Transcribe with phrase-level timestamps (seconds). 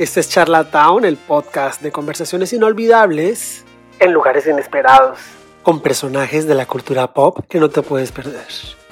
[0.00, 3.66] Este es Charlatown, el podcast de conversaciones inolvidables
[3.98, 5.18] en lugares inesperados,
[5.62, 8.46] con personajes de la cultura pop que no te puedes perder.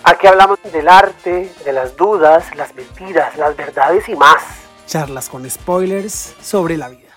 [0.05, 4.43] Aquí hablamos del arte, de las dudas, las mentiras, las verdades y más.
[4.87, 7.15] Charlas con spoilers sobre la vida.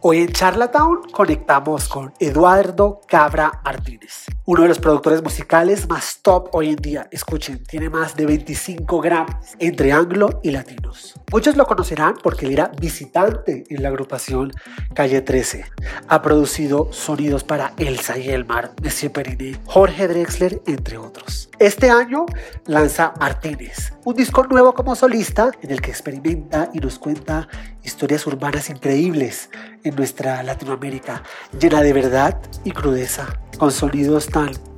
[0.00, 6.50] Hoy en Charlatown conectamos con Eduardo Cabra Martínez, uno de los productores musicales más top
[6.52, 7.08] hoy en día.
[7.10, 11.14] Escuchen, tiene más de 25 gramos entre anglo y latinos.
[11.32, 14.52] Muchos lo conocerán porque era visitante en la agrupación
[14.94, 15.64] Calle 13.
[16.06, 21.50] Ha producido sonidos para Elsa y Elmar, Monsieur Periné, Jorge Drexler, entre otros.
[21.58, 22.26] Este año
[22.66, 27.48] lanza Martínez, un disco nuevo como solista en el que experimenta y nos cuenta
[27.82, 29.48] historias urbanas increíbles
[29.82, 31.22] en nuestra Latinoamérica,
[31.58, 34.28] llena de verdad y crudeza, con sonidos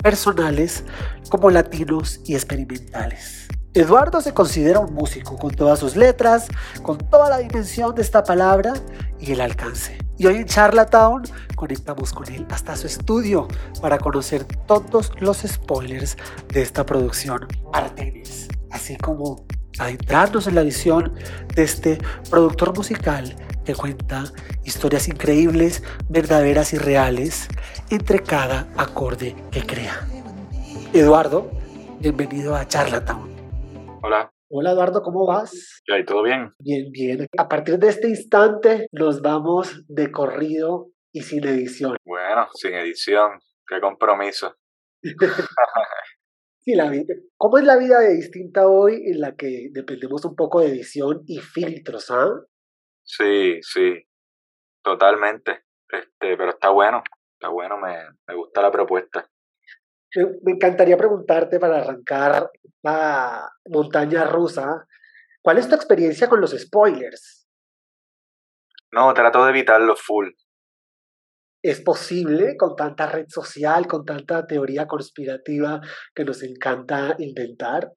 [0.03, 0.85] personales
[1.29, 3.49] como latinos y experimentales.
[3.75, 6.49] Eduardo se considera un músico con todas sus letras,
[6.83, 8.73] con toda la dimensión de esta palabra
[9.21, 9.99] y el alcance.
[10.17, 11.23] Y hoy en Charlatown
[11.55, 13.47] conectamos con él hasta su estudio
[13.81, 16.17] para conocer todos los spoilers
[16.53, 19.47] de esta producción Artemis, así como
[19.79, 21.15] adentrarnos en la visión
[21.55, 21.99] de este
[22.31, 24.25] productor musical que cuenta
[24.65, 27.49] historias increíbles, verdaderas y reales
[27.91, 30.07] entre cada acorde que crea.
[30.93, 31.51] Eduardo,
[32.01, 33.29] bienvenido a Charlatown.
[34.03, 34.33] Hola.
[34.51, 35.83] Hola Eduardo, ¿cómo vas?
[35.87, 36.55] ¿Y todo bien?
[36.59, 37.27] Bien, bien.
[37.37, 41.99] A partir de este instante nos vamos de corrido y sin edición.
[42.07, 43.39] Bueno, sin edición.
[43.67, 44.55] Qué compromiso.
[46.69, 47.15] Sí, la vida.
[47.39, 51.23] ¿Cómo es la vida de distinta hoy en la que dependemos un poco de edición
[51.27, 52.29] y filtros, ah?
[53.03, 54.07] Sí, sí,
[54.85, 55.63] totalmente.
[55.89, 57.03] Este, pero está bueno,
[57.33, 59.27] está bueno, me, me gusta la propuesta.
[60.43, 62.51] Me encantaría preguntarte para arrancar
[62.83, 64.87] la montaña rusa,
[65.41, 67.49] ¿cuál es tu experiencia con los spoilers?
[68.93, 70.29] No, trato de evitarlo full
[71.63, 75.81] es posible con tanta red social, con tanta teoría conspirativa
[76.15, 77.93] que nos encanta inventar.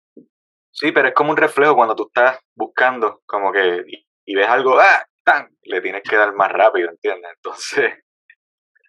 [0.72, 3.84] Sí, pero es como un reflejo cuando tú estás buscando, como que,
[4.26, 5.06] y, ves algo, ¡ah!
[5.24, 5.50] ¡tan!
[5.64, 7.32] Le tienes que dar más rápido, ¿entiendes?
[7.36, 7.94] Entonces.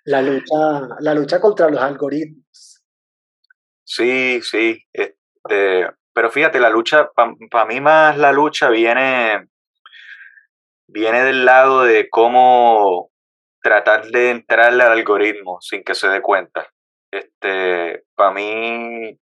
[0.05, 0.57] La lucha,
[0.99, 2.83] la lucha contra los algoritmos.
[3.85, 4.83] Sí, sí.
[4.93, 9.49] Este, pero fíjate, la lucha, para mí más la lucha viene,
[10.89, 13.12] viene del lado de cómo
[13.63, 16.69] tratar de entrarle al algoritmo sin que se dé cuenta.
[17.11, 19.19] Este, para mí,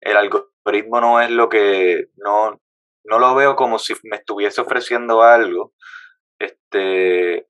[0.00, 2.60] el algoritmo no es lo que, no,
[3.04, 5.72] no lo veo como si me estuviese ofreciendo algo.
[6.38, 7.46] Este,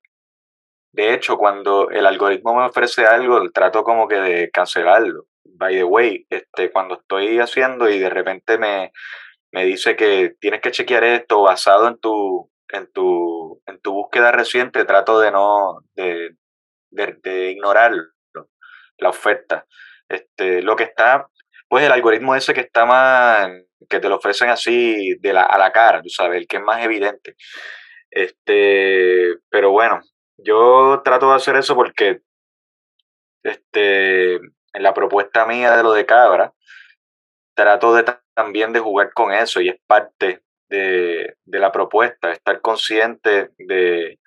[0.92, 5.24] de hecho, cuando el algoritmo me ofrece algo, trato como que de cancelarlo.
[5.44, 8.92] By the way, este, cuando estoy haciendo y de repente me,
[9.52, 14.32] me dice que tienes que chequear esto basado en tu, en tu, en tu búsqueda
[14.32, 16.36] reciente trato de no, de,
[16.90, 18.04] de, ignorarlo,
[18.98, 19.66] la oferta.
[20.08, 21.28] Este, lo que está,
[21.68, 23.50] pues el algoritmo ese que está más,
[23.88, 26.62] que te lo ofrecen así de la, a la cara, tú sabes, el que es
[26.62, 27.36] más evidente.
[28.10, 30.00] Este, pero bueno,
[30.36, 32.20] yo trato de hacer eso porque
[33.42, 36.52] este, en la propuesta mía de lo de cabra,
[37.54, 38.04] trato de
[38.34, 44.18] también de jugar con eso y es parte de, la propuesta, estar consciente de,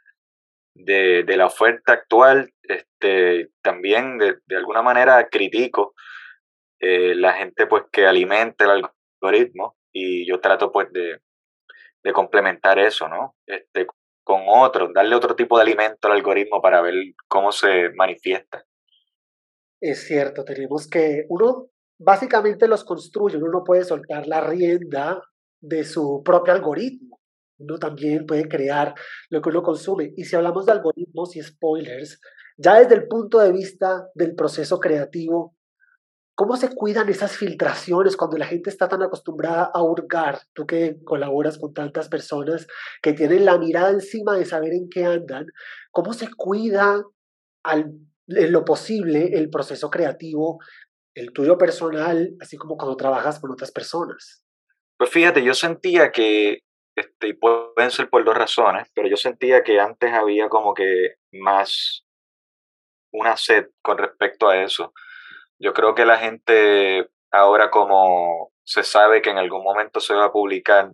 [0.74, 2.54] de, la oferta actual.
[2.64, 5.94] Este, también de, alguna manera critico
[6.80, 8.84] eh, la gente pues que alimenta el
[9.22, 11.20] algoritmo y yo trato pues de,
[12.04, 13.36] de complementar eso, ¿no?
[13.46, 13.88] Este,
[14.24, 16.94] con otro, darle otro tipo de alimento al algoritmo para ver
[17.28, 18.66] cómo se manifiesta.
[19.82, 21.70] Es cierto, tenemos que, uno
[22.00, 25.22] básicamente los construye, uno no puede soltar la rienda
[25.62, 27.20] de su propio algoritmo.
[27.60, 28.94] Uno también puede crear
[29.30, 30.14] lo que uno consume.
[30.16, 32.20] Y si hablamos de algoritmos y spoilers,
[32.58, 35.56] ya desde el punto de vista del proceso creativo,
[36.36, 40.40] ¿cómo se cuidan esas filtraciones cuando la gente está tan acostumbrada a hurgar?
[40.54, 42.68] Tú que colaboras con tantas personas
[43.02, 45.48] que tienen la mirada encima de saber en qué andan,
[45.92, 47.04] ¿cómo se cuida
[47.64, 47.92] al,
[48.28, 50.60] en lo posible el proceso creativo,
[51.16, 54.44] el tuyo personal, así como cuando trabajas con otras personas?
[55.00, 56.60] Pues fíjate, yo sentía que,
[56.96, 61.16] este, y pueden ser por dos razones, pero yo sentía que antes había como que
[61.34, 62.04] más
[63.12, 64.94] una sed con respecto a eso.
[65.60, 70.26] Yo creo que la gente ahora como se sabe que en algún momento se va
[70.26, 70.92] a publicar,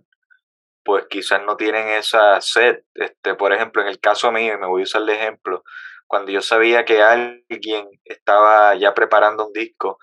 [0.84, 2.80] pues quizás no tienen esa sed.
[2.94, 5.64] Este, por ejemplo, en el caso mío, y me voy a usar de ejemplo,
[6.06, 9.98] cuando yo sabía que alguien estaba ya preparando un disco,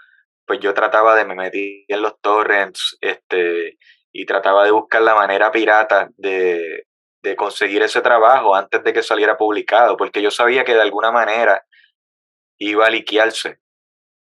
[0.51, 3.77] pues yo trataba de me meter en los torrents, este,
[4.11, 6.87] y trataba de buscar la manera pirata de,
[7.23, 11.09] de conseguir ese trabajo antes de que saliera publicado, porque yo sabía que de alguna
[11.09, 11.65] manera
[12.57, 13.59] iba a liquearse.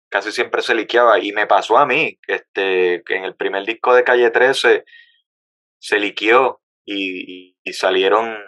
[0.10, 3.94] Casi siempre se liqueaba y me pasó a mí, este, que en el primer disco
[3.94, 4.86] de Calle 13
[5.80, 8.40] se liqueó y, y, salieron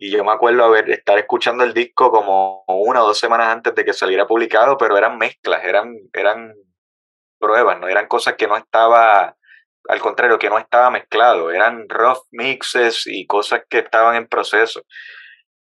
[0.00, 3.74] y yo me acuerdo haber estar escuchando el disco como una o dos semanas antes
[3.74, 6.54] de que saliera publicado, pero eran mezclas, eran, eran
[7.38, 9.36] pruebas, no eran cosas que no estaba
[9.88, 14.82] al contrario, que no estaba mezclado, eran rough mixes y cosas que estaban en proceso.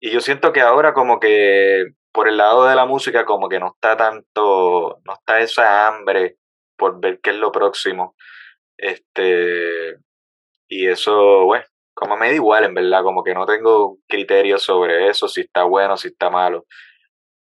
[0.00, 3.60] Y yo siento que ahora como que por el lado de la música como que
[3.60, 6.36] no está tanto, no está esa hambre
[6.76, 8.16] por ver qué es lo próximo.
[8.76, 9.96] Este,
[10.68, 11.64] y eso, bueno,
[11.94, 15.64] como me da igual en verdad, como que no tengo criterios sobre eso, si está
[15.64, 16.66] bueno, si está malo.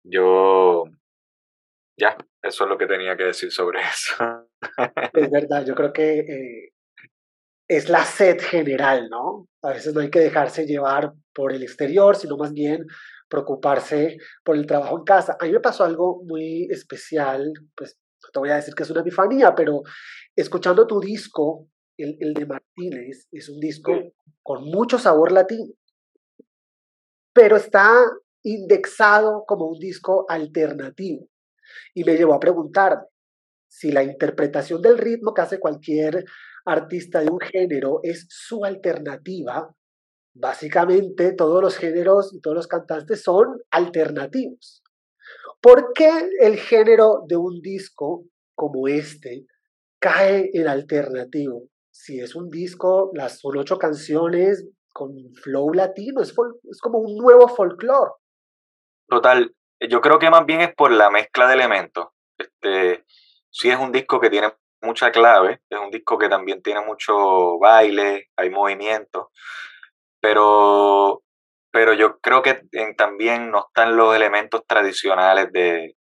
[0.05, 0.85] Yo,
[1.99, 4.49] ya, eso es lo que tenía que decir sobre eso.
[5.13, 6.73] Es verdad, yo creo que eh,
[7.69, 9.47] es la sed general, ¿no?
[9.63, 12.85] A veces no hay que dejarse llevar por el exterior, sino más bien
[13.29, 15.37] preocuparse por el trabajo en casa.
[15.39, 18.91] A mí me pasó algo muy especial, pues no te voy a decir que es
[18.91, 19.83] una epifanía, pero
[20.35, 21.69] escuchando tu disco,
[22.03, 23.93] el, el de Martínez, es un disco
[24.43, 25.73] con mucho sabor latino,
[27.33, 28.05] pero está
[28.43, 31.29] indexado como un disco alternativo.
[31.95, 33.05] Y me llevó a preguntarme
[33.69, 36.25] si la interpretación del ritmo que hace cualquier
[36.65, 39.75] artista de un género es su alternativa,
[40.35, 44.83] básicamente todos los géneros y todos los cantantes son alternativos.
[45.61, 46.11] ¿Por qué
[46.41, 48.25] el género de un disco
[48.55, 49.47] como este
[50.01, 51.69] cae en alternativo?
[52.03, 55.11] Si es un disco, las son ocho canciones con
[55.43, 56.31] flow latino, es,
[56.71, 58.13] es como un nuevo folclore.
[59.07, 59.55] Total,
[59.87, 62.07] yo creo que más bien es por la mezcla de elementos.
[62.39, 63.05] Este,
[63.51, 64.51] sí es un disco que tiene
[64.81, 69.31] mucha clave, es un disco que también tiene mucho baile, hay movimiento,
[70.23, 71.23] pero,
[71.71, 72.63] pero yo creo que
[72.97, 75.97] también no están los elementos tradicionales de,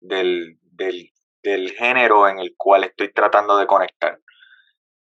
[0.00, 1.10] del, del,
[1.42, 4.18] del, género en el cual estoy tratando de conectar.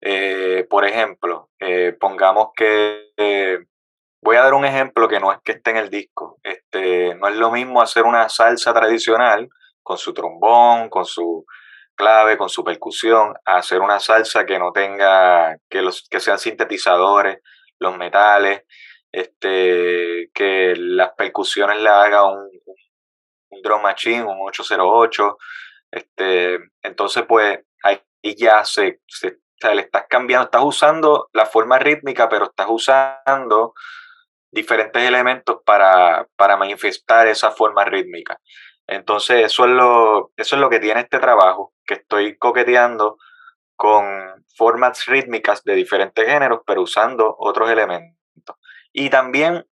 [0.06, 3.58] Eh, por ejemplo, eh, pongamos que eh,
[4.24, 6.38] Voy a dar un ejemplo que no es que esté en el disco.
[6.42, 9.50] Este, no es lo mismo hacer una salsa tradicional
[9.82, 11.44] con su trombón, con su
[11.94, 17.40] clave, con su percusión, hacer una salsa que no tenga, que, los, que sean sintetizadores,
[17.78, 18.62] los metales,
[19.12, 22.48] este, que las percusiones la haga un,
[23.50, 25.36] un drum machine, un 808.
[25.90, 28.00] Este, entonces, pues ahí
[28.38, 33.74] ya se, se le estás cambiando, estás usando la forma rítmica, pero estás usando
[34.50, 38.38] diferentes elementos para, para manifestar esa forma rítmica.
[38.86, 43.16] Entonces, eso es, lo, eso es lo que tiene este trabajo, que estoy coqueteando
[43.76, 44.04] con
[44.56, 48.14] formats rítmicas de diferentes géneros, pero usando otros elementos.
[48.92, 49.66] Y también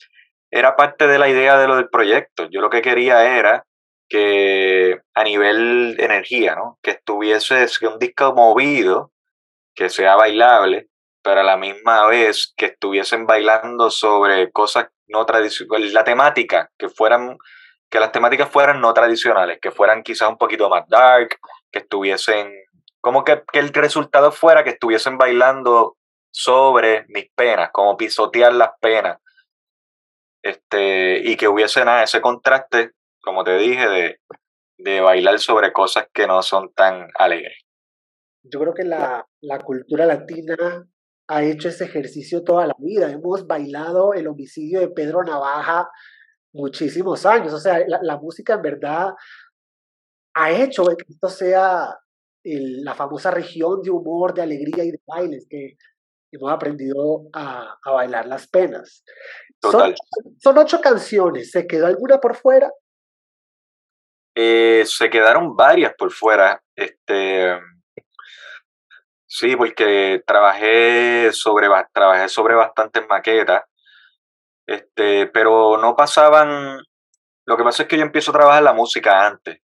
[0.50, 2.48] era parte de la idea de lo del proyecto.
[2.50, 3.64] Yo lo que quería era
[4.08, 6.78] que a nivel energía, ¿no?
[6.82, 9.12] que estuviese un disco movido,
[9.78, 10.88] que sea bailable,
[11.22, 16.88] pero a la misma vez que estuviesen bailando sobre cosas no tradicionales, la temática, que
[16.88, 17.38] fueran,
[17.88, 21.38] que las temáticas fueran no tradicionales, que fueran quizás un poquito más dark,
[21.70, 22.52] que estuviesen,
[23.00, 25.96] como que, que el resultado fuera que estuviesen bailando
[26.32, 29.18] sobre mis penas, como pisotear las penas,
[30.42, 32.90] este, y que hubiese nada, ese contraste,
[33.22, 34.20] como te dije, de,
[34.78, 37.67] de bailar sobre cosas que no son tan alegres.
[38.50, 40.86] Yo creo que la, la cultura latina
[41.28, 43.10] ha hecho ese ejercicio toda la vida.
[43.10, 45.88] Hemos bailado el homicidio de Pedro Navaja
[46.52, 47.52] muchísimos años.
[47.52, 49.10] O sea, la, música en verdad
[50.34, 51.96] ha hecho que esto sea
[52.44, 55.76] la famosa región de humor, de alegría y de bailes, que
[56.32, 59.04] hemos aprendido a, bailar las penas.
[59.60, 59.94] Total.
[60.38, 61.50] Son, ocho canciones.
[61.50, 62.72] ¿Se quedó alguna por fuera?
[64.34, 66.62] Eh, se quedaron varias por fuera.
[66.74, 67.58] Este,
[69.30, 73.64] Sí, porque trabajé sobre, trabajé sobre bastantes maquetas,
[74.66, 76.80] este, pero no pasaban,
[77.46, 79.60] lo que pasa es que yo empiezo a trabajar la música antes.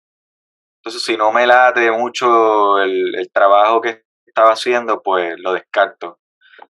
[0.77, 6.19] Entonces, si no me late mucho el, el trabajo que estaba haciendo, pues lo descarto.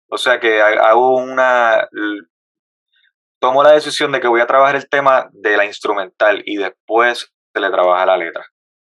[0.09, 1.89] O sea que hago una,
[3.41, 7.33] tomo la decisión de que voy a trabajar el tema de la instrumental y después
[7.53, 8.47] se le trabaja la letra.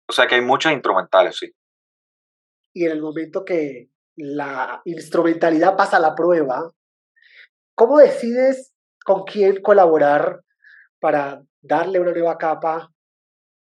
[0.07, 1.51] O sea que hay muchos instrumentales, sí
[2.77, 6.71] y en el momento que la instrumentalidad pasa a la prueba,
[7.73, 8.71] ¿cómo decides
[9.03, 10.41] con quién colaborar
[10.99, 12.91] para darle una nueva capa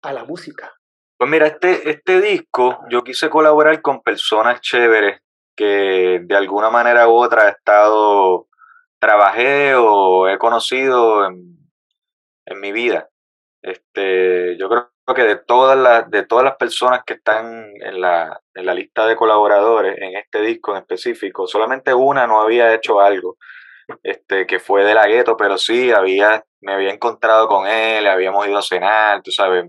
[0.03, 0.75] a la música?
[1.17, 5.23] Pues mira, este, este disco yo quise colaborar con personas chéveres
[5.57, 8.47] que de alguna manera u otra he estado
[8.99, 11.57] trabajé o he conocido en,
[12.45, 13.09] en mi vida.
[13.63, 18.41] Este, yo creo que de todas las, de todas las personas que están en la,
[18.55, 23.01] en la lista de colaboradores en este disco en específico, solamente una no había hecho
[23.01, 23.37] algo,
[24.03, 28.47] este, que fue de la gueto, pero sí había, me había encontrado con él, habíamos
[28.47, 29.67] ido a cenar, tú sabes,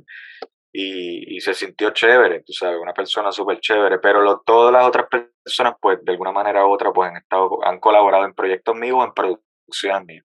[0.71, 4.85] y, y se sintió chévere, tú sabes, una persona súper chévere, pero lo, todas las
[4.85, 8.75] otras personas, pues, de alguna manera u otra, pues han estado, han colaborado en proyectos
[8.75, 10.25] míos en producciones mías.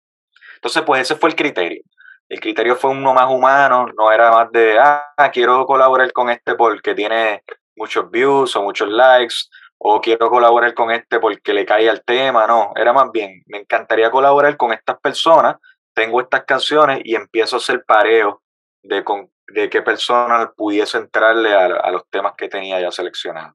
[0.56, 1.82] Entonces, pues ese fue el criterio
[2.28, 6.54] el criterio fue uno más humano, no era más de, ah, quiero colaborar con este
[6.54, 7.42] porque tiene
[7.76, 9.34] muchos views o muchos likes,
[9.78, 13.58] o quiero colaborar con este porque le cae al tema, no, era más bien, me
[13.58, 15.56] encantaría colaborar con estas personas,
[15.94, 18.42] tengo estas canciones y empiezo a hacer pareo
[18.82, 23.54] de, con, de qué personas pudiese entrarle a, los temas que tenía ya seleccionados.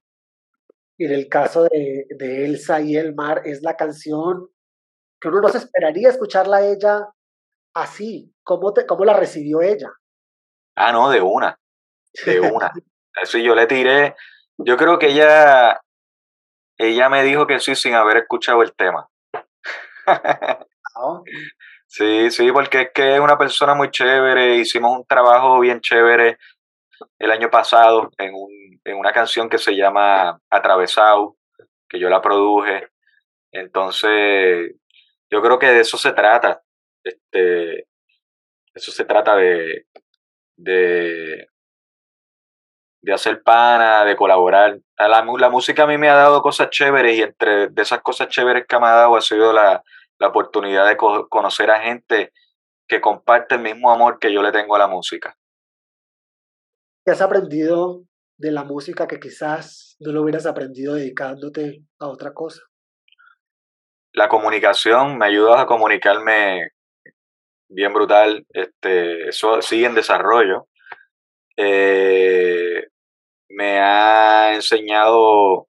[0.97, 4.49] Y en el caso de, de Elsa y el mar, es la canción
[5.19, 7.07] que uno no se esperaría escucharla a ella
[7.81, 8.33] así?
[8.43, 9.91] ¿Cómo, te, ¿Cómo la recibió ella?
[10.75, 11.59] Ah, no, de una,
[12.25, 12.71] de una.
[13.21, 14.15] Eso yo le tiré,
[14.57, 15.81] yo creo que ella,
[16.77, 19.09] ella me dijo que sí sin haber escuchado el tema.
[20.05, 20.63] Ah,
[21.87, 26.37] sí, sí, porque es que es una persona muy chévere, hicimos un trabajo bien chévere
[27.17, 31.35] el año pasado en, un, en una canción que se llama Atravesado,
[31.87, 32.89] que yo la produje.
[33.51, 34.75] Entonces,
[35.29, 36.61] yo creo que de eso se trata,
[37.03, 37.87] este,
[38.73, 39.85] eso se trata de,
[40.57, 41.47] de,
[43.01, 44.79] de hacer pana, de colaborar.
[44.97, 48.27] La, la, música a mí me ha dado cosas chéveres y entre de esas cosas
[48.29, 49.83] chéveres que me ha dado ha sido la,
[50.19, 52.33] la oportunidad de conocer a gente
[52.87, 55.35] que comparte el mismo amor que yo le tengo a la música.
[57.05, 58.03] ¿Qué has aprendido
[58.37, 62.61] de la música que quizás no lo hubieras aprendido dedicándote a otra cosa?
[64.13, 66.71] La comunicación me ayuda a comunicarme
[67.69, 68.45] bien brutal.
[68.49, 70.67] Este, eso sigue en desarrollo.
[71.57, 72.87] Eh,
[73.49, 75.67] me ha enseñado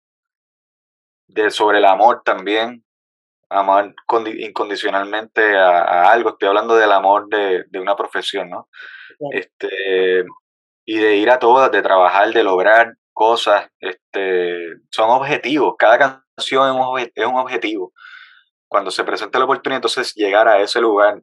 [1.28, 2.84] de, sobre el amor también,
[3.48, 3.94] amar
[4.38, 6.30] incondicionalmente a, algo.
[6.30, 8.68] Estoy hablando del amor de, de una profesión, ¿no?
[9.30, 10.24] Este,
[10.84, 13.68] y de ir a todas, de trabajar, de lograr cosas.
[13.80, 15.74] Este, son objetivos.
[15.78, 17.92] Cada canción es un, es un objetivo.
[18.68, 21.22] Cuando se presenta la oportunidad, entonces llegar a ese lugar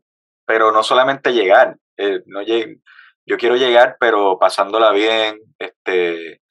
[0.52, 6.42] pero no solamente llegar, eh, no yo quiero llegar pero pasándola bien, este,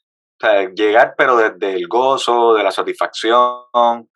[0.75, 4.09] llegar pero desde el gozo, de la satisfacción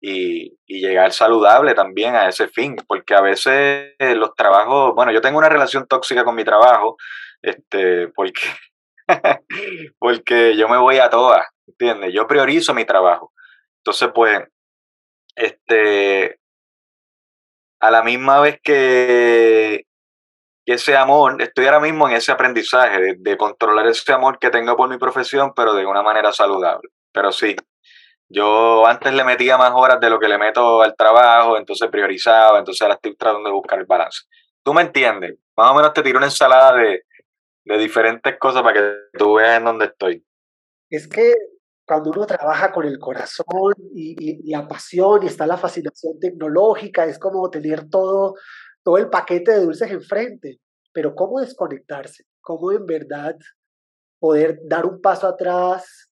[0.00, 5.20] y, y, llegar saludable también a ese fin, porque a veces los trabajos, bueno, yo
[5.20, 6.96] tengo una relación tóxica con mi trabajo,
[7.42, 8.42] este, porque,
[9.98, 12.14] porque yo me voy a todas, ¿entiendes?
[12.14, 13.32] Yo priorizo mi trabajo.
[13.78, 14.40] Entonces, pues,
[15.34, 16.38] este,
[17.86, 19.86] a la misma vez que,
[20.66, 24.88] ese amor, estoy ahora mismo en ese aprendizaje de, controlar ese amor que tengo por
[24.88, 26.90] mi profesión, pero de una manera saludable.
[27.12, 27.54] Pero sí,
[28.28, 32.58] yo antes le metía más horas de lo que le meto al trabajo, entonces priorizaba,
[32.58, 34.24] entonces ahora estoy tratando de buscar el balance.
[34.64, 35.38] ¿Tú me entiendes?
[35.56, 37.04] Más o menos te tiro una ensalada de,
[37.64, 40.26] de diferentes cosas para que tú veas en dónde estoy.
[40.90, 41.34] Es que
[41.86, 47.18] cuando uno trabaja con el corazón y, la pasión y está la fascinación tecnológica, es
[47.18, 48.34] como tener todo,
[48.82, 50.58] todo el paquete de dulces enfrente.
[50.92, 52.24] Pero ¿cómo desconectarse?
[52.40, 53.36] ¿Cómo en verdad
[54.18, 56.10] poder dar un paso atrás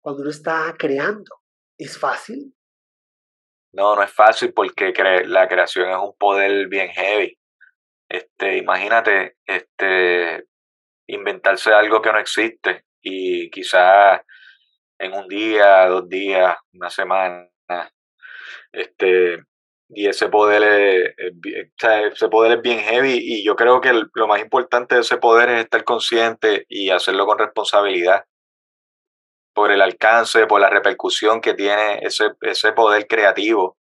[0.00, 1.36] cuando uno está creando?
[1.76, 2.54] ¿Es fácil?
[3.72, 4.92] No, no es fácil porque
[5.26, 7.38] la creación es un poder bien heavy.
[8.08, 10.46] Este, imagínate, este,
[11.06, 14.20] inventarse algo que no existe y quizás
[15.00, 17.48] en un día, dos días, una semana.
[18.72, 19.42] Este,
[19.88, 21.14] y ese poder es,
[22.12, 25.48] ese poder es bien heavy y yo creo que lo más importante de ese poder
[25.48, 28.24] es estar consciente y hacerlo con responsabilidad
[29.54, 33.78] por el alcance, por la repercusión que tiene ese, ese poder creativo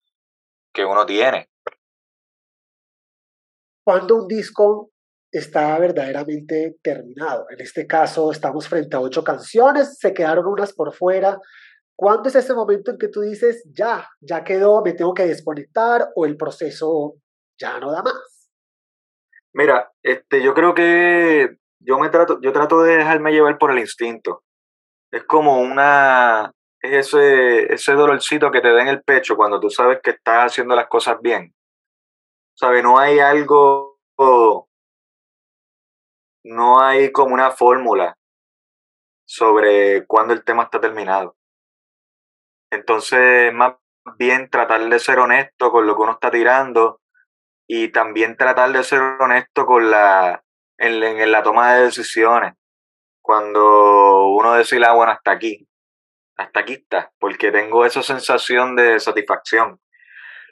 [0.74, 1.48] que uno tiene.
[3.84, 4.90] Cuando un disco
[5.38, 7.46] está verdaderamente terminado.
[7.50, 11.38] En este caso estamos frente a ocho canciones, se quedaron unas por fuera.
[11.96, 16.08] ¿Cuándo es ese momento en que tú dices, ya, ya quedó, me tengo que desconectar
[16.14, 17.14] o el proceso
[17.58, 18.50] ya no da más?
[19.52, 23.78] Mira, este, yo creo que yo me trato, yo trato de dejarme llevar por el
[23.78, 24.42] instinto.
[25.12, 29.70] Es como una, es ese, ese dolorcito que te da en el pecho cuando tú
[29.70, 31.54] sabes que estás haciendo las cosas bien.
[32.56, 32.82] ¿Sabes?
[32.82, 33.98] No hay algo
[36.44, 38.16] no hay como una fórmula
[39.26, 41.36] sobre cuándo el tema está terminado.
[42.70, 43.74] Entonces, más
[44.18, 47.00] bien tratar de ser honesto con lo que uno está tirando
[47.66, 50.44] y también tratar de ser honesto con la
[50.76, 52.54] en, en la toma de decisiones.
[53.22, 55.66] Cuando uno decide, ah, bueno, hasta aquí,
[56.36, 59.80] hasta aquí está, porque tengo esa sensación de satisfacción.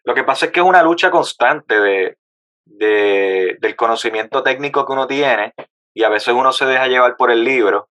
[0.04, 2.18] Lo que pasa es que es una lucha constante de,
[2.64, 5.52] de, del conocimiento técnico que uno tiene
[5.94, 7.88] y a veces uno se deja llevar por el libro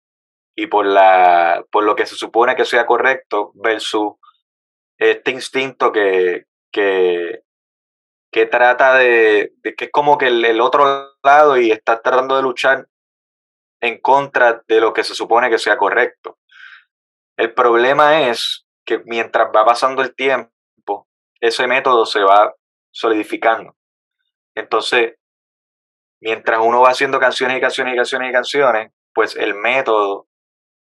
[0.54, 4.14] y por, la, por lo que se supone que sea correcto versus
[4.98, 7.42] este instinto que, que,
[8.30, 12.88] que trata de, que es como que el, otro lado y está tratando de luchar
[13.80, 16.38] en contra de lo que se supone que sea correcto.
[17.36, 21.08] El problema es que mientras va pasando el tiempo,
[21.40, 22.54] ese método se va
[22.90, 23.76] solidificando.
[24.54, 25.16] Entonces,
[26.26, 30.26] mientras uno va haciendo canciones y canciones y canciones y canciones, pues el método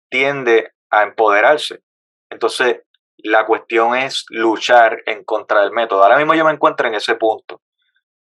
[0.10, 1.84] tiende a empoderarse.
[2.30, 2.84] Entonces,
[3.18, 6.02] la cuestión es luchar en contra del método.
[6.02, 7.62] Ahora mismo yo me encuentro en ese punto,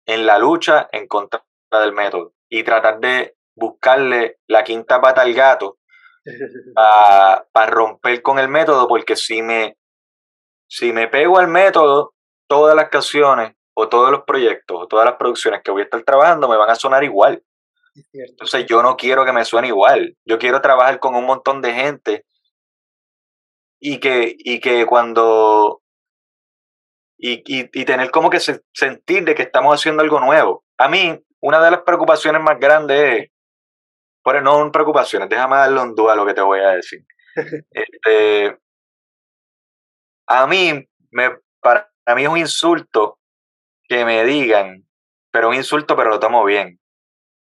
[0.06, 5.34] en la lucha en contra del método y tratar de buscarle la quinta pata al
[5.34, 5.80] gato
[6.74, 9.78] para romper con el método, porque si me,
[10.66, 12.14] si me pego al método,
[12.48, 16.04] todas las canciones o todos los proyectos o todas las producciones que voy a estar
[16.04, 17.44] trabajando me van a sonar igual.
[18.14, 20.16] Entonces yo no quiero que me suene igual.
[20.26, 22.26] Yo quiero trabajar con un montón de gente
[23.80, 25.82] y que, y que cuando...
[27.24, 30.64] Y, y, tener como que sentir de que estamos haciendo algo nuevo.
[30.80, 33.30] A mí, una de las preocupaciones más grandes es,
[34.26, 37.06] bueno, no preocupaciones, déjame darle un duda a lo que te voy a decir.
[37.70, 38.58] este,
[40.28, 43.20] a mí, me, para mí es un insulto
[43.92, 44.88] que me digan,
[45.34, 46.80] pero un insulto, pero lo tomo bien,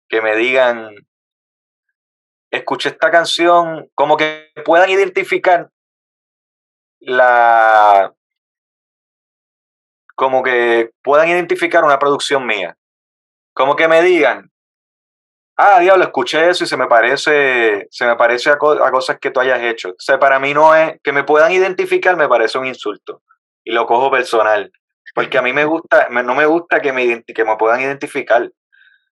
[0.08, 0.94] que me digan,
[2.52, 5.70] escuché esta canción, como que puedan identificar
[7.00, 8.14] la,
[10.14, 12.76] como que puedan identificar una producción mía,
[13.52, 14.52] como que me digan,
[15.56, 19.40] ah, diablo, escuché eso y se me parece, se me parece a, cosas que tú
[19.40, 19.88] hayas hecho.
[19.88, 23.24] O para mí no es, que me puedan identificar me parece un insulto
[23.64, 24.70] y lo cojo personal.
[25.16, 28.52] Porque a mí me gusta, no me gusta que me, que me puedan identificar.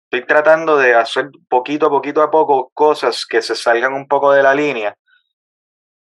[0.09, 4.31] Estoy tratando de hacer poquito a poquito a poco cosas que se salgan un poco
[4.31, 4.95] de la línea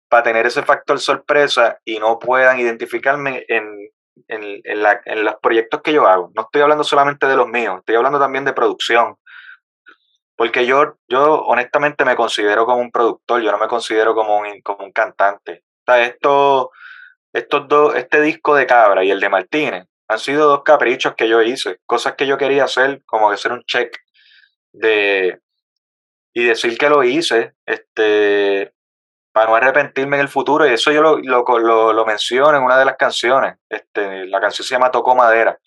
[0.09, 3.91] para tener ese factor sorpresa y no puedan identificarme en,
[4.29, 6.33] en, en, la, en los proyectos que yo hago.
[6.35, 9.19] No estoy hablando solamente de los míos, estoy hablando también de producción.
[10.37, 14.63] Porque yo, yo honestamente me considero como un productor, yo no me considero como un,
[14.63, 15.65] como un cantante.
[15.87, 16.71] O esto,
[17.33, 21.29] estos dos, este disco de Cabra y el de Martínez, han sido dos caprichos que
[21.29, 23.97] yo hice, cosas que yo quería hacer, como que hacer un check
[24.73, 25.41] de
[26.35, 28.73] y decir que lo hice, este,
[29.33, 32.79] para no arrepentirme en el futuro, y eso yo lo, lo, lo, menciono en una
[32.79, 35.59] de las canciones, este, la canción se llama Tocó Madera,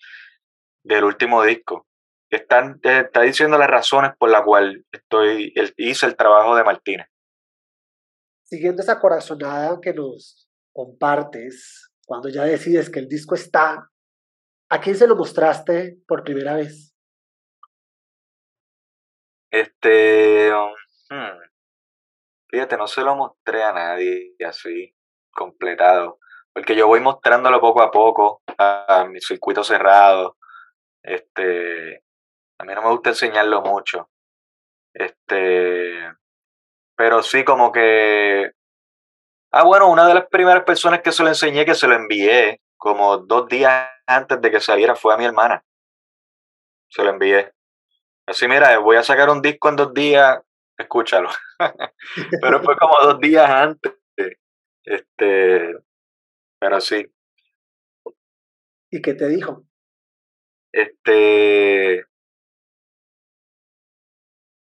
[0.82, 1.86] del último disco.
[2.30, 7.06] Están, está diciendo las razones por las cuales estoy, hice el trabajo de Martínez.
[8.42, 10.45] Siguiendo esa corazonada que nos
[10.76, 13.90] compartes, cuando ya decides que el disco está,
[14.68, 16.94] ¿a quién se lo mostraste por primera vez?
[19.50, 21.38] Este, hmm,
[22.50, 24.94] fíjate, no se lo mostré a nadie así,
[25.30, 26.18] completado,
[26.52, 30.36] porque yo voy mostrándolo poco a poco a, mi circuito cerrado.
[31.02, 32.04] Este,
[32.58, 34.10] a mí no me gusta enseñarlo mucho.
[34.92, 36.06] Este,
[36.94, 38.55] pero sí como que
[39.58, 42.60] Ah, bueno, una de las primeras personas que se lo enseñé, que se lo envié
[42.76, 45.64] como dos días antes de que saliera, fue a mi hermana.
[46.90, 47.54] Se lo envié.
[48.26, 50.42] Así, mira, voy a sacar un disco en dos días,
[50.76, 51.30] escúchalo.
[52.42, 53.94] pero fue como dos días antes.
[54.84, 55.74] Este,
[56.60, 57.10] pero sí.
[58.90, 59.64] ¿Y qué te dijo?
[60.70, 62.04] Este,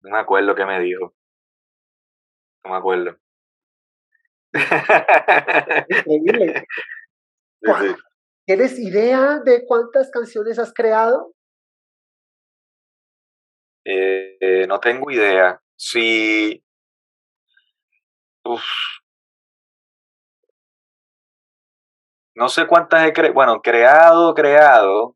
[0.04, 1.14] no me acuerdo qué me dijo.
[2.64, 3.20] No me acuerdo.
[8.46, 11.34] ¿Tienes idea de cuántas canciones has creado?
[13.86, 15.62] Eh, no tengo idea.
[15.76, 16.64] Si.
[22.36, 23.34] No sé cuántas he creado.
[23.34, 25.16] Bueno, creado, creado.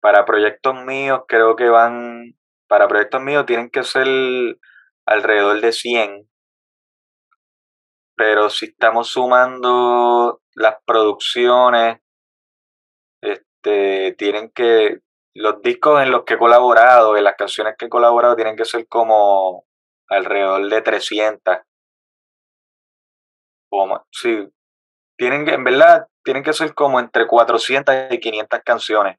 [0.00, 2.34] Para proyectos míos, creo que van.
[2.68, 4.06] Para proyectos míos tienen que ser
[5.06, 6.29] alrededor de 100
[8.20, 12.00] pero si estamos sumando las producciones,
[13.22, 14.98] este, tienen que,
[15.34, 18.66] los discos en los que he colaborado, en las canciones que he colaborado, tienen que
[18.66, 19.64] ser como
[20.06, 21.60] alrededor de 300.
[23.70, 24.46] O más, sí,
[25.16, 29.16] tienen que, en verdad, tienen que ser como entre 400 y 500 canciones.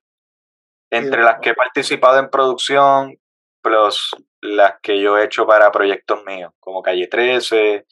[0.91, 3.17] Entre las que he participado en producción,
[3.63, 7.87] plus las que yo he hecho para proyectos míos, como Calle 13,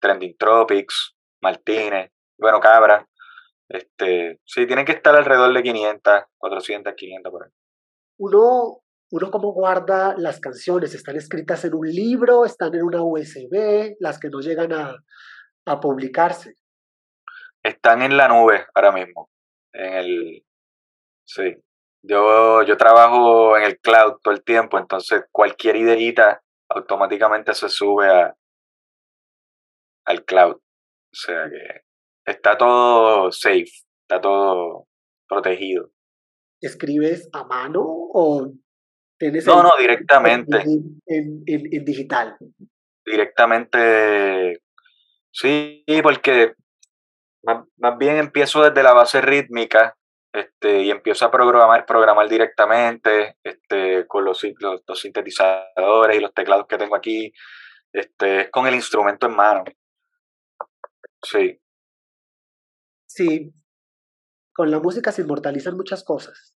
[0.00, 3.06] Trending Tropics, Martínez, bueno, Cabra.
[3.68, 7.50] Este, sí, tienen que estar alrededor de 500, 400, 500 por ahí.
[8.18, 8.82] Uno,
[9.12, 14.18] uno cómo guarda las canciones, están escritas en un libro, están en una USB, las
[14.18, 14.96] que no llegan a,
[15.66, 16.54] a publicarse.
[17.62, 19.30] Están en la nube ahora mismo.
[19.72, 20.44] En el,
[21.24, 21.56] sí.
[22.02, 28.08] Yo, yo trabajo en el cloud todo el tiempo, entonces cualquier ideita automáticamente se sube
[28.08, 28.34] a,
[30.10, 30.56] al cloud.
[30.56, 31.82] O sea que
[32.24, 33.70] está todo safe,
[34.02, 34.86] está todo
[35.28, 35.90] protegido.
[36.60, 38.52] ¿Escribes a mano o
[39.18, 40.58] tienes No, no, directamente.
[41.06, 42.36] En, en, digital.
[43.04, 44.62] Directamente,
[45.32, 46.54] sí, porque
[47.42, 49.96] más, más, bien empiezo desde la base rítmica
[50.32, 56.66] este, y empiezo a programar, programar directamente este, con los, los, sintetizadores y los teclados
[56.68, 57.32] que tengo aquí,
[57.92, 59.64] este, con el instrumento en mano.
[61.22, 61.60] Sí.
[63.06, 63.52] Sí,
[64.54, 66.54] con la música se inmortalizan muchas cosas.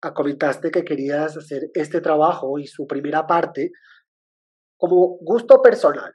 [0.00, 3.72] Ah, comentaste que querías hacer este trabajo y su primera parte
[4.78, 6.14] como gusto personal,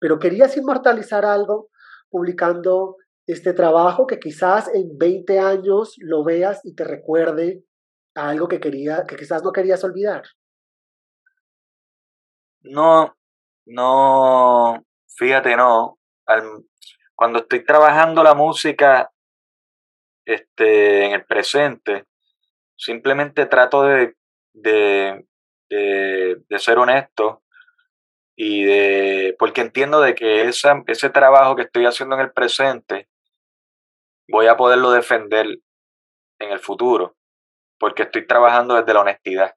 [0.00, 1.68] pero querías inmortalizar algo
[2.08, 7.62] publicando este trabajo que quizás en 20 años lo veas y te recuerde
[8.16, 10.22] a algo que quería que quizás no querías olvidar.
[12.62, 13.14] No,
[13.66, 14.82] no,
[15.16, 15.99] fíjate, no
[17.14, 19.10] cuando estoy trabajando la música
[20.24, 22.06] este, en el presente,
[22.76, 24.14] simplemente trato de,
[24.54, 25.26] de,
[25.68, 27.42] de, ser honesto
[28.36, 33.08] y de porque entiendo de que ese trabajo que estoy haciendo en el presente
[34.28, 35.46] voy a poderlo defender
[36.38, 37.16] en el futuro
[37.78, 39.54] porque estoy trabajando desde la honestidad.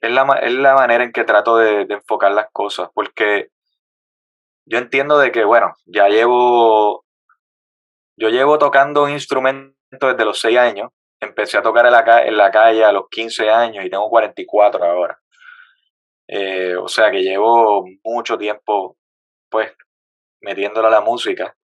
[0.00, 3.50] Es la, es la manera en que trato de, de enfocar las cosas porque
[4.68, 7.04] yo entiendo de que, bueno, ya llevo,
[8.16, 12.84] yo llevo tocando un instrumento desde los 6 años, empecé a tocar en la, calle
[12.84, 15.18] a los 15 años y tengo 44 ahora.
[16.28, 18.98] Eh, o sea que llevo mucho tiempo,
[19.48, 19.72] pues,
[20.42, 21.56] metiéndole a la música.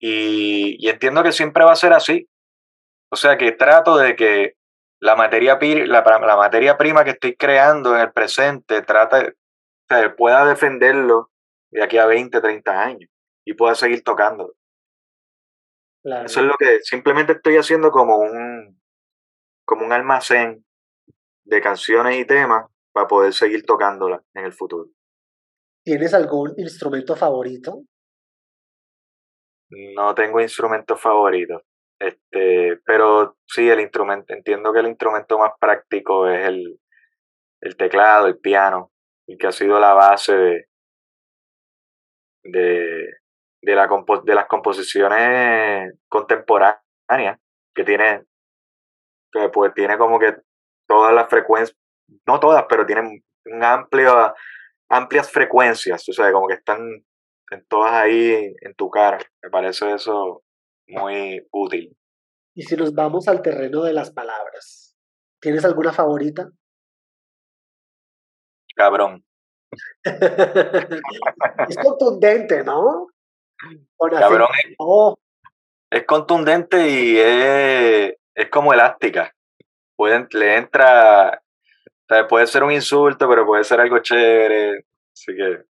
[0.00, 2.28] Y, entiendo que siempre va a ser así.
[3.08, 4.54] O sea que trato de que
[4.98, 9.32] la materia, la, materia prima que estoy creando en el presente trata,
[10.16, 11.31] pueda defenderlo
[11.72, 13.10] de aquí a 20, 30 años
[13.44, 14.54] y pueda seguir tocando.
[16.04, 18.80] Eso es lo que simplemente estoy haciendo como un,
[19.64, 20.64] como un almacén
[21.44, 24.90] de canciones y temas para poder seguir tocándolas en el futuro.
[25.84, 27.82] ¿Tienes algún instrumento favorito?
[29.70, 31.62] No tengo instrumento favorito.
[31.98, 36.80] Este, pero sí, el instrumento, entiendo que el instrumento más práctico es el,
[37.60, 38.90] el teclado, el piano,
[39.26, 40.68] y que ha sido la base de,
[42.44, 43.06] de,
[43.62, 43.88] de, la
[44.24, 47.38] de las composiciones contemporáneas
[47.74, 48.24] que tiene,
[49.32, 50.36] que pues tiene como que
[50.86, 51.78] todas las frecuencias,
[52.26, 54.34] no todas, pero tienen un amplio,
[54.88, 57.04] amplias frecuencias, o sea, como que están
[57.50, 59.18] en todas ahí en tu cara.
[59.42, 60.42] Me parece eso
[60.86, 61.96] muy útil.
[62.54, 64.96] Y si nos vamos al terreno de las palabras,
[65.40, 66.50] ¿tienes alguna favorita?
[68.74, 69.24] Cabrón.
[71.68, 73.08] es contundente, ¿no?
[73.98, 74.48] Cabrón,
[75.90, 79.32] es, contundente y es, es como elástica.
[79.96, 81.42] Puede, le entra,
[82.28, 84.84] puede ser un insulto, pero puede ser algo chévere.
[85.12, 85.64] Así que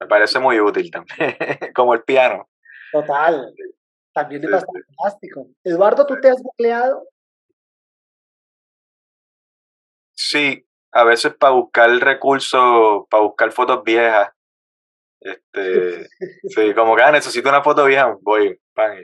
[0.00, 1.36] me parece muy útil también,
[1.74, 2.48] como el piano.
[2.92, 3.54] Total.
[4.12, 5.46] También es bastante elástico.
[5.62, 7.06] Eduardo, ¿tú te has bucleado?
[10.14, 14.30] Sí, a veces para buscar recursos, para buscar fotos viejas.
[15.20, 16.06] Este,
[16.48, 18.98] sí, como que ah, necesito una foto vieja, voy, pan.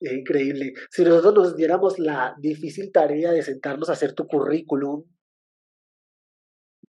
[0.00, 0.72] Es increíble.
[0.90, 5.04] Si nosotros nos diéramos la difícil tarea de sentarnos a hacer tu currículum,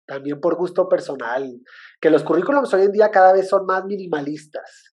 [0.07, 1.61] también por gusto personal,
[2.01, 4.95] que los currículums hoy en día cada vez son más minimalistas.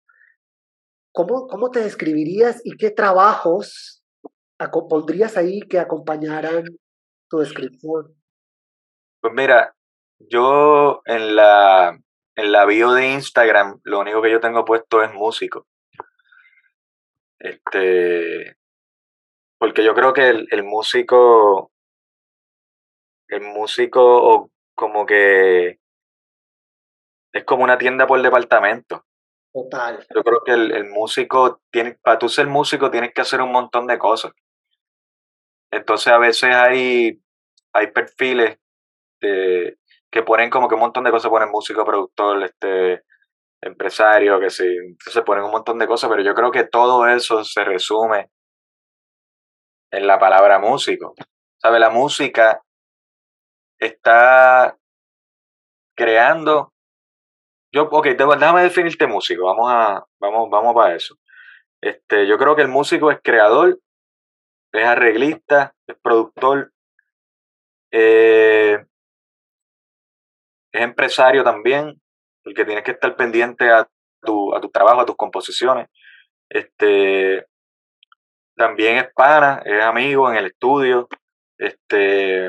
[1.13, 4.05] ¿Cómo, cómo te describirías y qué trabajos
[4.89, 6.65] pondrías ahí que acompañaran
[7.29, 8.20] tu descripción?
[9.21, 9.75] Pues mira,
[10.19, 11.99] yo en la,
[12.37, 15.67] en la bio de Instagram, lo único que yo tengo puesto es músico.
[17.39, 18.57] Este,
[19.59, 21.73] porque yo creo que el, el músico,
[23.29, 25.79] el músico como que
[27.33, 29.05] es como una tienda por departamento.
[29.53, 30.07] Total.
[30.15, 33.87] Yo creo que el, músico tiene, para tú ser músico tienes que hacer un montón
[33.87, 34.33] de cosas.
[35.73, 37.21] Entonces a veces hay,
[37.73, 38.59] hay perfiles
[39.21, 43.05] que ponen como que un montón de cosas, ponen músico, productor, este,
[43.61, 44.67] empresario, que sí,
[44.99, 48.31] se ponen un montón de cosas, pero yo creo que todo eso se resume
[49.91, 51.15] en la palabra músico.
[51.59, 51.79] ¿Sabe?
[51.79, 52.63] La música
[53.79, 54.77] está
[55.95, 56.73] creando.
[57.73, 61.17] Yo, ok, déjame definirte músico, vamos a, vamos, vamos para eso.
[61.83, 63.79] Este, yo creo que el músico es creador,
[64.73, 66.73] es arreglista, es productor,
[67.93, 68.85] eh,
[70.73, 72.01] es empresario también,
[72.45, 73.89] el que tienes que estar pendiente a
[74.23, 75.89] tu, a tu trabajo, a tus composiciones.
[76.49, 77.47] Este,
[78.57, 81.09] también es pana, es amigo en el estudio,
[81.59, 82.49] este,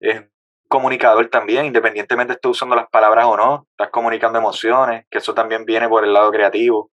[0.00, 0.24] es
[0.68, 5.64] comunicador también, independientemente esté usando las palabras o no, estás comunicando emociones, que eso también
[5.64, 6.90] viene por el lado creativo.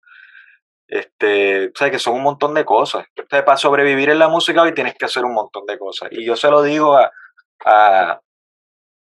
[0.87, 3.05] Este, o sea, que son un montón de cosas.
[3.15, 6.09] Entonces, para sobrevivir en la música hoy tienes que hacer un montón de cosas.
[6.11, 7.11] Y yo se lo digo a,
[7.65, 8.19] a,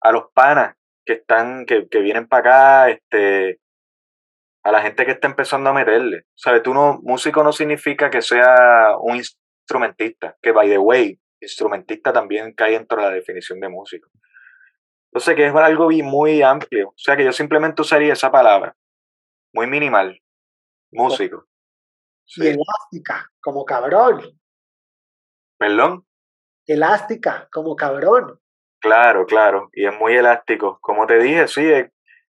[0.00, 3.60] a los panas que están, que, que vienen para acá, este,
[4.64, 6.24] a la gente que está empezando a meterle.
[6.34, 6.62] ¿Sabes?
[6.62, 12.52] Tú no, músico no significa que sea un instrumentista, que by the way, instrumentista también
[12.54, 14.10] cae dentro de la definición de músico.
[15.12, 16.88] Entonces, que es algo muy amplio.
[16.88, 18.76] O sea, que yo simplemente usaría esa palabra,
[19.52, 20.20] muy minimal,
[20.90, 21.46] músico.
[22.36, 24.40] Y elástica, como cabrón.
[25.58, 26.06] ¿Perdón?
[26.66, 28.40] Elástica, como cabrón.
[28.84, 30.78] Claro, claro, y es muy elástico.
[30.82, 31.90] Como te dije, sí, es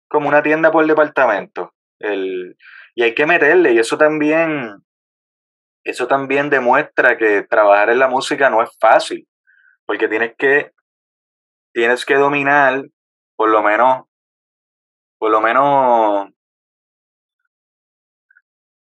[0.09, 1.73] como una tienda por departamento.
[1.97, 2.57] El,
[2.93, 4.83] y hay que meterle, y eso también,
[5.83, 9.27] eso también demuestra que trabajar en la música no es fácil,
[9.85, 10.71] porque tienes que,
[11.73, 12.83] tienes que dominar,
[13.35, 14.05] por lo menos,
[15.19, 16.29] por lo menos,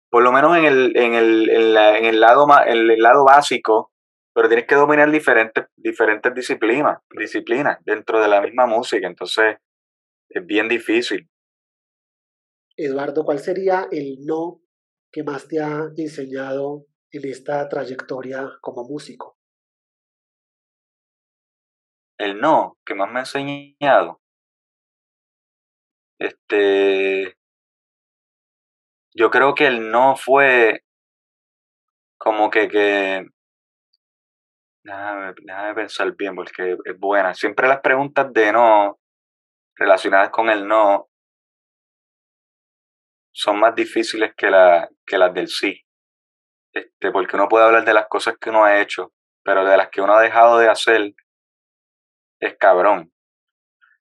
[0.09, 3.90] por lo menos en el, en el, en en el lado, en el lado básico
[4.33, 9.57] pero tienes que dominar diferentes, diferentes disciplinas, disciplinas dentro de la misma música, entonces
[10.29, 11.29] es bien difícil.
[12.77, 14.61] Eduardo, ¿cuál sería el no
[15.11, 19.37] que más te ha enseñado en esta trayectoria como músico?
[22.17, 24.21] El no que más me ha enseñado.
[26.19, 27.35] Este.
[29.13, 30.85] Yo creo que el no fue
[32.17, 33.25] como que, que
[34.83, 37.33] Déjame, pensar bien porque es buena.
[37.33, 38.99] Siempre las preguntas de no
[39.75, 41.07] relacionadas con el no
[43.33, 45.85] son más difíciles que, la, que las del sí.
[46.73, 49.13] Este, porque uno puede hablar de las cosas que uno ha hecho,
[49.43, 51.13] pero de las que uno ha dejado de hacer
[52.39, 53.11] es cabrón.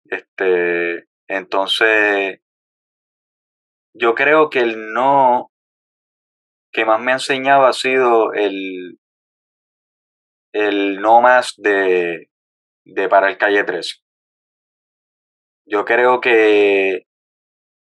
[0.05, 2.39] Este, entonces,
[3.93, 5.51] yo creo que el no
[6.71, 9.00] que más me ha enseñado ha sido el,
[10.53, 12.29] el no más de,
[12.85, 13.95] de para el calle 13.
[15.65, 17.07] Yo creo que,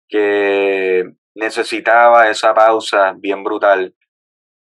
[0.07, 1.03] que
[1.35, 3.95] necesitaba esa pausa bien brutal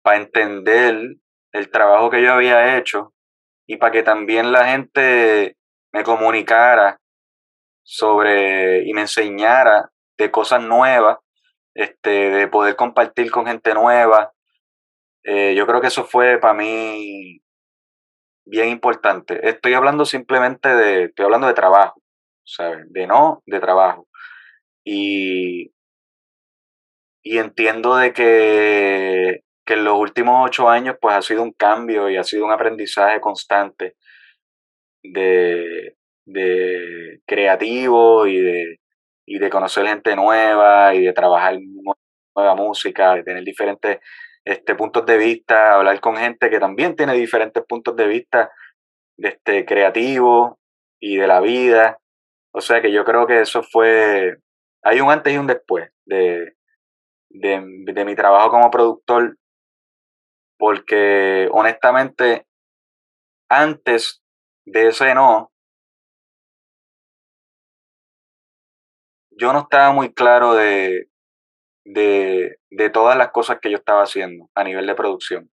[0.02, 1.18] para entender
[1.52, 3.14] el trabajo que yo había hecho
[3.68, 5.58] y para que también la gente
[5.94, 7.00] me comunicara
[7.84, 11.20] sobre y me enseñara de cosas nuevas,
[11.74, 14.34] este, de poder compartir con gente nueva.
[15.24, 17.42] Eh, yo creo que eso fue para mí
[18.48, 19.48] bien importante.
[19.48, 22.02] Estoy hablando simplemente de, estoy hablando de trabajo,
[22.44, 22.86] ¿sabes?
[22.90, 24.08] De no, de trabajo.
[24.84, 25.72] Y,
[27.24, 32.10] y entiendo de que, que en los últimos ocho años pues ha sido un cambio
[32.10, 33.96] y ha sido un aprendizaje constante
[35.04, 38.80] de, de creativo y de,
[39.26, 41.58] y de conocer gente nueva y de trabajar
[42.36, 44.00] nueva música, de tener diferentes
[44.48, 48.50] este, puntos de vista, hablar con gente que también tiene diferentes puntos de vista
[49.18, 50.58] de este, creativo
[51.02, 52.00] y de la vida.
[52.54, 54.38] O sea que yo creo que eso fue,
[54.84, 56.56] hay un antes y un después de,
[57.30, 59.38] de, de mi trabajo como productor,
[60.58, 62.48] porque honestamente,
[63.50, 64.24] antes
[64.66, 65.52] de ese no,
[69.32, 71.10] yo no estaba muy claro de,
[71.88, 75.50] de, de todas las cosas que yo estaba haciendo a nivel de producción.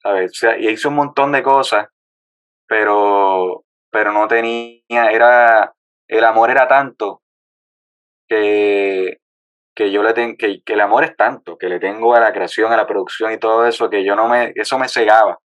[0.00, 0.30] ¿Sabes?
[0.32, 1.88] O sea, hice un montón de cosas,
[2.68, 5.74] pero, pero no tenía, era,
[6.08, 7.22] el amor era tanto
[8.28, 9.18] que,
[9.74, 12.32] que yo le tengo, que, que el amor es tanto, que le tengo a la
[12.32, 15.38] creación, a la producción y todo eso, que yo no me, eso me cegaba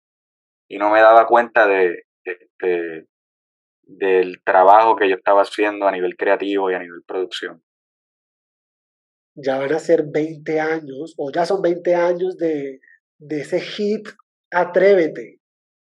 [0.69, 3.07] y no me daba cuenta de, de,
[3.83, 7.63] del trabajo que yo estaba haciendo a nivel creativo y a nivel producción.
[9.37, 12.81] Ya van a ser 20 años, o ya son 20 años de,
[13.18, 14.09] de ese hit
[14.51, 15.40] Atrévete.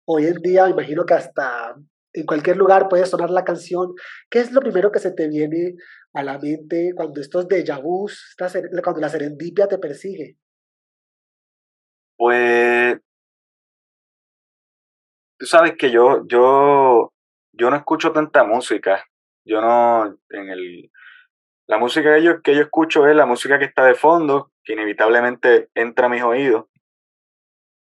[0.05, 1.75] Hoy en día, me imagino que hasta
[2.13, 3.93] en cualquier lugar puede sonar la canción.
[4.29, 5.75] ¿Qué es lo primero que se te viene
[6.13, 8.35] a la mente cuando estos déjà vus,
[8.83, 10.37] cuando la serendipia te persigue?
[12.17, 12.99] Pues,
[15.37, 17.13] tú sabes que yo, yo,
[17.53, 19.05] yo no escucho tanta música.
[19.45, 20.91] Yo no, en el,
[21.69, 24.73] la música que yo, que yo escucho es la música que está de fondo, que
[24.73, 26.65] inevitablemente entra a mis oídos.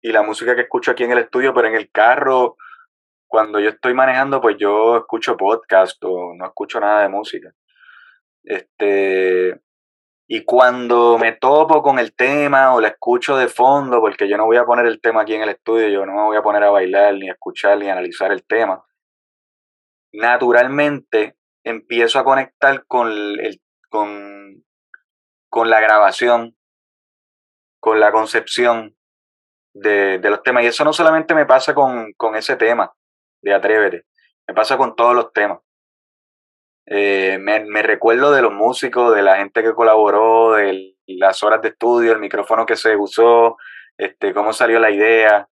[0.02, 2.58] Y la música que escucho aquí en el estudio, pero en el carro,
[3.26, 7.54] cuando yo estoy manejando, pues yo escucho podcast o no escucho nada de música.
[8.44, 9.58] Este,
[10.28, 14.44] y cuando me topo con el tema o la escucho de fondo, porque yo no
[14.44, 16.64] voy a poner el tema aquí en el estudio, yo no me voy a poner
[16.64, 18.84] a bailar, ni a escuchar, ni a analizar el tema.
[20.12, 24.64] Naturalmente empiezo a conectar con, el, con,
[25.50, 26.56] con la grabación,
[27.80, 28.96] con la concepción
[29.74, 30.64] de, de, los temas.
[30.64, 32.92] Y eso no solamente me pasa con, con ese tema,
[33.42, 34.06] de Atrévete.
[34.46, 35.60] Me pasa con todos los temas.
[36.86, 41.68] Eh, me, recuerdo de los músicos, de la gente que colaboró, de las horas de
[41.68, 43.56] estudio, el micrófono que se usó,
[43.96, 45.48] este, cómo salió la idea.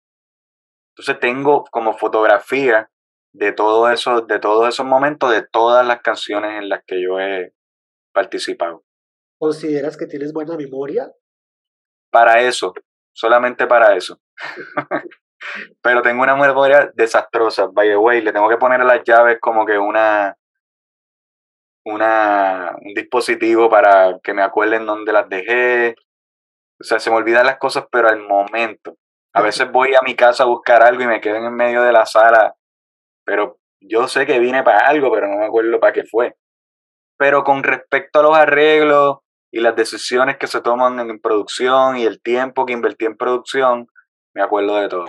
[0.92, 2.88] Entonces tengo como fotografía
[3.32, 7.18] de todo eso, de todos esos momentos, de todas las canciones en las que yo
[7.18, 7.52] he
[8.14, 8.84] participado.
[9.38, 11.12] ¿Consideras que tienes buena memoria?
[12.10, 12.72] Para eso,
[13.12, 14.18] solamente para eso.
[15.82, 17.66] Pero tengo una memoria desastrosa.
[17.66, 20.38] By the way, le tengo que poner a las llaves como que una,
[21.84, 25.96] una, un dispositivo para que me acuerden dónde las dejé.
[26.80, 28.96] O sea, se me olvidan las cosas, pero al momento.
[29.34, 31.92] A veces voy a mi casa a buscar algo y me quedo en medio de
[31.92, 32.54] la sala,
[33.24, 36.36] pero yo sé que vine para algo, pero no me acuerdo para qué fue.
[37.18, 39.18] Pero con respecto a los arreglos
[39.52, 43.86] y las decisiones que se toman en producción y el tiempo que invertí en producción,
[44.34, 45.06] me acuerdo de todo.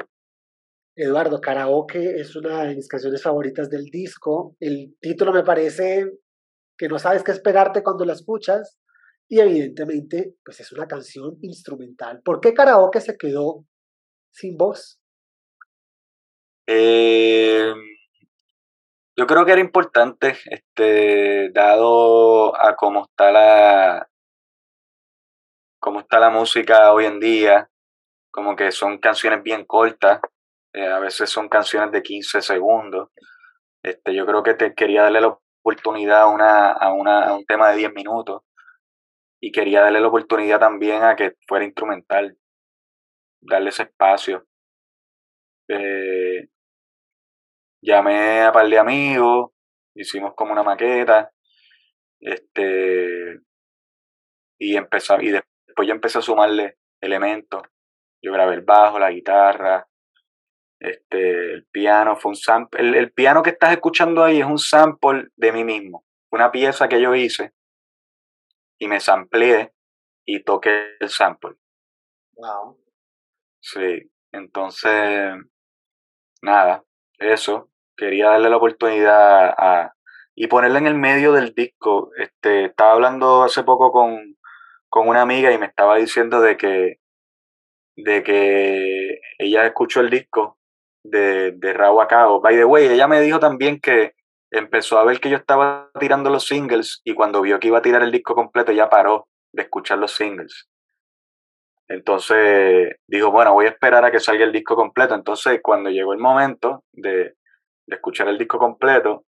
[0.96, 4.56] Eduardo, Karaoke es una de mis canciones favoritas del disco.
[4.60, 6.06] El título me parece
[6.78, 8.78] que no sabes qué esperarte cuando la escuchas
[9.28, 12.22] y evidentemente pues es una canción instrumental.
[12.24, 13.66] ¿Por qué Karaoke se quedó
[14.32, 15.00] sin voz?
[16.68, 17.74] Eh,
[19.18, 24.10] yo creo que era importante, este, dado a cómo está la
[25.80, 27.70] cómo está la música hoy en día,
[28.32, 30.20] como que son canciones bien cortas,
[30.74, 33.10] eh, a veces son canciones de 15 segundos.
[33.84, 37.46] Este, yo creo que te quería darle la oportunidad a, una, a, una, a un
[37.46, 38.42] tema de 10 minutos
[39.40, 42.36] y quería darle la oportunidad también a que fuera instrumental,
[43.42, 44.48] darle ese espacio.
[45.68, 46.48] Eh,
[47.86, 49.52] llamé a par de amigos,
[49.96, 51.32] hicimos como una maqueta,
[52.20, 53.40] este,
[54.60, 57.62] y empezó, y después yo empecé a sumarle elementos.
[58.22, 59.88] Yo grabé el bajo, la guitarra,
[60.80, 62.98] este, el piano fue un sample.
[62.98, 66.06] El, piano que estás escuchando ahí es un sample de mí mismo.
[66.32, 67.54] Una pieza que yo hice
[68.80, 69.74] y me sampleé
[70.26, 71.56] y toqué el sample.
[72.34, 72.80] Wow.
[73.62, 75.34] Sí, entonces,
[76.42, 76.84] nada,
[77.18, 77.72] eso.
[77.96, 79.94] Quería darle la oportunidad a.
[80.36, 82.12] y ponerla en el medio del disco.
[82.18, 84.36] Este, estaba hablando hace poco con,
[84.90, 87.00] con una amiga y me estaba diciendo de que
[87.98, 90.58] de que ella escuchó el disco
[91.04, 92.42] de, de Raúl Acao.
[92.42, 94.16] By the way, ella me dijo también que
[94.52, 97.82] empezó a ver que yo estaba tirando los singles y cuando vio que iba a
[97.82, 100.68] tirar el disco completo ya paró de escuchar los singles.
[101.88, 105.14] Entonces dijo, bueno, voy a esperar a que salga el disco completo.
[105.14, 107.36] Entonces cuando llegó el momento de,
[107.88, 109.26] de escuchar el disco completo,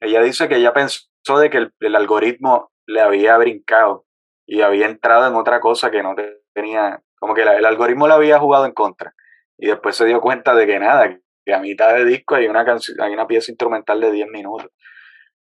[0.00, 4.06] ella dice que ella pensó de que el, el, algoritmo le había brincado
[4.46, 6.14] y había entrado en otra cosa que no
[6.54, 9.14] tenía, como que el algoritmo le había jugado en contra
[9.60, 12.64] y después se dio cuenta de que nada, que a mitad de disco hay una
[12.64, 14.70] canción, hay una pieza instrumental de 10 minutos.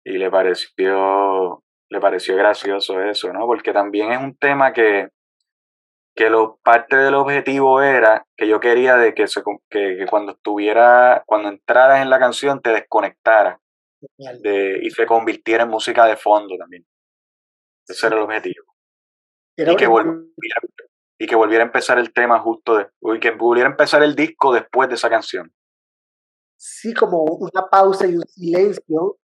[0.05, 3.47] Y le pareció, le pareció gracioso eso, ¿no?
[3.47, 5.09] Porque también es un tema que,
[6.15, 11.23] que lo, parte del objetivo era que yo quería de que, se, que, cuando estuviera,
[11.27, 13.61] cuando entraras en la canción te desconectara
[14.43, 16.85] de, y se convirtiera en música de fondo también.
[17.87, 18.65] Ese era el objetivo.
[19.57, 20.61] y que volviera,
[21.19, 24.15] y que volviera a empezar el tema justo de, y que volviera a empezar el
[24.15, 25.53] disco después de esa canción.
[26.57, 29.19] Sí, como una pausa y un silencio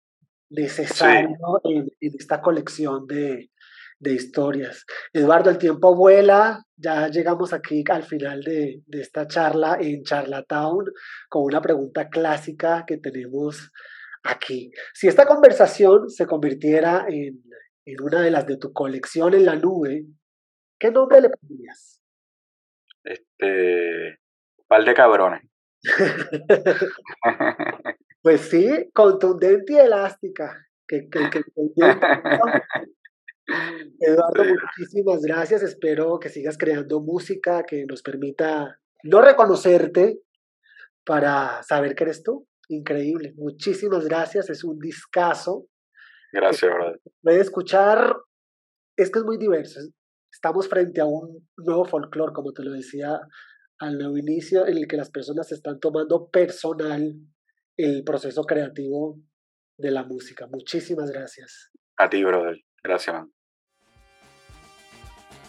[0.50, 3.50] necesario en, esta colección de,
[3.98, 4.84] de, historias.
[5.12, 10.86] Eduardo, el tiempo vuela, ya llegamos aquí al final de, de esta charla en Charlatown
[11.28, 13.70] con una pregunta clásica que tenemos
[14.22, 14.70] aquí.
[14.94, 17.42] Si esta conversación se convirtiera en,
[17.84, 20.04] en una de las de tu colección en la nube,
[20.78, 22.00] ¿qué nombre le pondrías?
[23.04, 24.18] Este,
[24.66, 25.42] par de cabrones.
[28.22, 30.64] pues sí, contundente y elástica.
[30.86, 31.42] Que, que, que,
[34.00, 35.62] Eduardo, muchísimas gracias.
[35.62, 40.20] Espero que sigas creando música que nos permita no reconocerte
[41.04, 42.46] para saber que eres tú.
[42.68, 43.32] Increíble.
[43.36, 44.50] Muchísimas gracias.
[44.50, 45.66] Es un discazo.
[46.32, 47.00] Gracias, brother.
[47.22, 48.16] Puede escuchar,
[48.96, 49.80] es que es muy diverso.
[50.30, 53.18] Estamos frente a un nuevo folclore, como te lo decía
[53.78, 57.14] al nuevo inicio, en el que las personas están tomando personal
[57.78, 59.18] el proceso creativo
[59.78, 60.46] de la música.
[60.48, 61.70] Muchísimas gracias.
[61.96, 62.58] A ti, brother.
[62.82, 63.37] Gracias, man.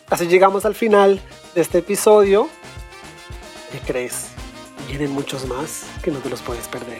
[0.10, 1.22] Así llegamos al final
[1.53, 2.49] de este episodio.
[3.72, 4.30] ¿Qué crees?
[4.88, 6.99] Vienen muchos más que no te los puedes perder.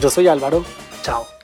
[0.00, 0.64] Yo soy Álvaro.
[1.02, 1.39] Chao.